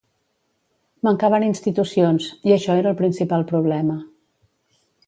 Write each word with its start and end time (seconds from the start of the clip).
Mancaven 1.09 1.45
institucions, 1.49 2.31
i 2.51 2.57
això 2.57 2.81
era 2.83 2.91
el 2.95 2.99
principal 3.05 3.47
problema. 3.55 4.03